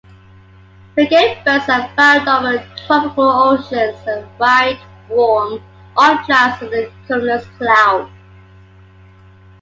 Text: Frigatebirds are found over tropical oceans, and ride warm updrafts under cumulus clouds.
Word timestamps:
Frigatebirds 0.95 1.69
are 1.69 1.87
found 1.95 2.27
over 2.27 2.67
tropical 2.87 3.29
oceans, 3.29 3.95
and 4.07 4.27
ride 4.39 4.79
warm 5.07 5.61
updrafts 5.95 6.63
under 6.63 6.91
cumulus 7.05 7.45
clouds. 7.59 8.09